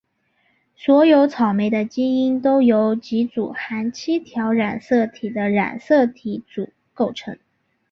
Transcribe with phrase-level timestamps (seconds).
[0.75, 7.37] 所有草莓的基因都由几组含七条染色体的染色体组构成。